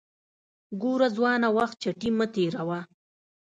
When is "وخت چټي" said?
1.57-2.09